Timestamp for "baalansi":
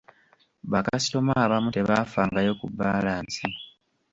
2.79-3.43